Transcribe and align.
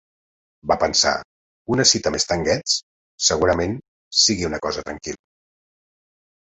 Va 0.71 0.77
pensar: 0.83 1.11
"una 1.75 1.85
cita 1.91 2.13
amb 2.13 2.21
Stan 2.25 2.47
Getz... 2.49 2.75
Segurament 3.29 3.79
sigui 4.25 4.51
una 4.53 4.65
cosa 4.69 4.89
tranquil·la". 4.91 5.25